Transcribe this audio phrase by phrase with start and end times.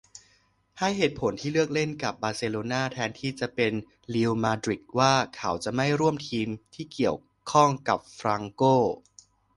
[0.79, 3.73] ให้เหตุผลที่เลือกเล่นกับบาร์เซโลนาแทนที่จะเป็น
[4.13, 7.17] รีลมาดริดว่า เขาจะไม่ร่วมทีมที่เกี่ยว
[7.51, 8.63] ข้องกับฟรังโก